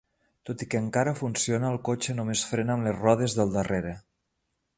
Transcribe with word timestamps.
Tot 0.49 0.61
i 0.65 0.67
que 0.69 0.79
encara 0.85 1.13
funciona, 1.19 1.69
el 1.73 1.77
cotxe 1.89 2.15
només 2.21 2.45
frena 2.53 2.79
amb 2.79 2.89
les 2.89 2.99
rodes 3.05 3.37
del 3.43 3.55
darrere. 3.59 3.95